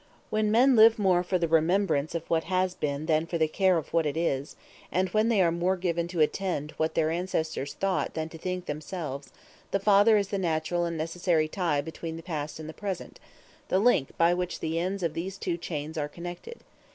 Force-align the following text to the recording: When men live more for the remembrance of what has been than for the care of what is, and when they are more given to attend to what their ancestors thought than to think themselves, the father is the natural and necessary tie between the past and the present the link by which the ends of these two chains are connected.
When 0.31 0.49
men 0.49 0.75
live 0.75 0.97
more 0.97 1.21
for 1.21 1.37
the 1.37 1.47
remembrance 1.47 2.15
of 2.15 2.27
what 2.27 2.45
has 2.45 2.73
been 2.73 3.05
than 3.05 3.27
for 3.27 3.37
the 3.37 3.47
care 3.47 3.77
of 3.77 3.93
what 3.93 4.07
is, 4.07 4.55
and 4.91 5.09
when 5.09 5.29
they 5.29 5.43
are 5.43 5.51
more 5.51 5.77
given 5.77 6.07
to 6.07 6.21
attend 6.21 6.69
to 6.69 6.75
what 6.77 6.95
their 6.95 7.11
ancestors 7.11 7.75
thought 7.75 8.15
than 8.15 8.27
to 8.29 8.37
think 8.39 8.65
themselves, 8.65 9.31
the 9.69 9.79
father 9.79 10.17
is 10.17 10.29
the 10.29 10.39
natural 10.39 10.85
and 10.85 10.97
necessary 10.97 11.47
tie 11.47 11.81
between 11.81 12.15
the 12.17 12.23
past 12.23 12.59
and 12.59 12.67
the 12.67 12.73
present 12.73 13.19
the 13.67 13.77
link 13.77 14.17
by 14.17 14.33
which 14.33 14.59
the 14.59 14.79
ends 14.79 15.03
of 15.03 15.13
these 15.13 15.37
two 15.37 15.55
chains 15.55 15.99
are 15.99 16.09
connected. 16.09 16.61